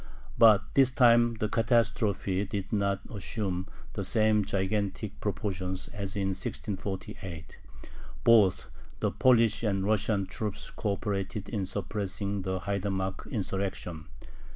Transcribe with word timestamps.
But 0.35 0.63
this 0.73 0.91
time 0.91 1.35
the 1.35 1.47
catastrophe 1.47 2.43
did 2.43 2.73
not 2.73 3.01
assume 3.13 3.67
the 3.93 4.03
same 4.03 4.43
gigantic 4.43 5.19
proportions 5.21 5.89
as 5.89 6.15
in 6.15 6.29
1648. 6.29 7.59
Both 8.23 8.71
the 8.99 9.11
Polish 9.11 9.61
and 9.61 9.85
Russian 9.85 10.25
troops 10.25 10.71
co 10.71 10.93
operated 10.93 11.49
in 11.49 11.67
suppressing 11.67 12.41
the 12.41 12.61
haidamack 12.61 13.27
insurrection. 13.31 14.07